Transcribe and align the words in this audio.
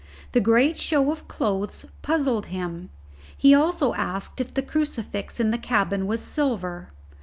The 0.31 0.39
great 0.39 0.77
show 0.79 1.11
of 1.11 1.27
clothes 1.27 1.85
puzzled 2.01 2.47
him. 2.47 2.89
He 3.37 3.53
also 3.53 3.93
asked 3.93 4.41
if 4.41 4.51
the 4.55 4.63
crucifix 4.63 5.39
in 5.39 5.51
the 5.51 5.59
cabin 5.59 6.07
was 6.07 6.21
silver. 6.21 6.89